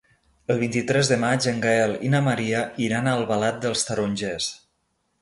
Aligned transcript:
El 0.53 0.57
vint-i-tres 0.63 1.11
de 1.11 1.17
maig 1.25 1.45
en 1.51 1.61
Gaël 1.67 1.95
i 2.09 2.11
na 2.15 2.23
Maria 2.31 2.65
iran 2.89 3.11
a 3.13 3.17
Albalat 3.21 3.63
dels 3.67 3.89
Tarongers. 3.91 4.53